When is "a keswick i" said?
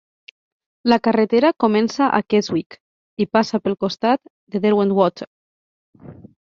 2.19-3.29